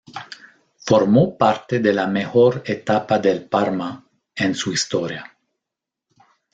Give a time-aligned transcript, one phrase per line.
[0.79, 5.37] Formó parte de la mejor etapa del Parma en su historia.